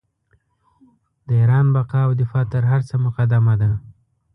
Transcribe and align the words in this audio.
د 1.27 1.29
ایران 1.39 1.65
بقا 1.75 1.99
او 2.07 2.11
دفاع 2.21 2.45
تر 2.53 2.63
هر 2.71 2.81
څه 2.89 2.95
مقدمه 3.05 3.53
ده. 3.61 3.69